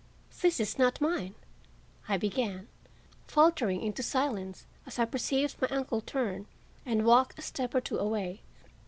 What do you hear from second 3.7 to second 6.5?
into silence as I perceived my uncle turn